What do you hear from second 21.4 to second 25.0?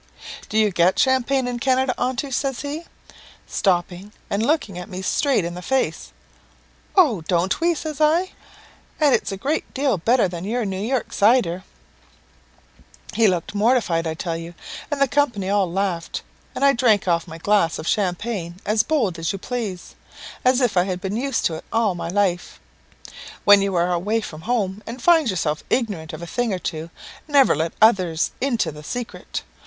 to it all my life. When you are away from home, and